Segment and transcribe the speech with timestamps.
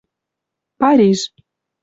[0.79, 1.19] Париж